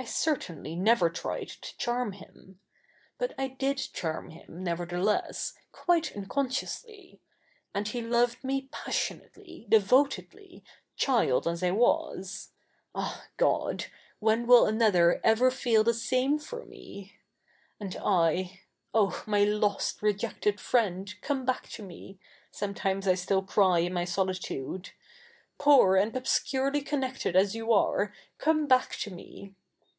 [0.00, 2.60] I certainly never tried to charm him.
[3.18, 7.18] But I did charm hi?n, nevertheless, quite uncon sciously.
[7.74, 10.62] A?id he loved ??ie passionately, devotedly,
[10.94, 12.50] child as I zvas.
[12.94, 13.86] Ah, God!
[14.20, 17.18] when zvill another ever feel the same for me
[17.78, 18.60] 1 And I
[18.94, 21.12] —'O, ?ny lost, my rejected friend!
[21.22, 22.20] come back to me,''
[22.52, 24.90] sometimes I still cry in ?ny solitude;^
[25.58, 29.54] poor, and obscurely con?iected as you are, come back to fne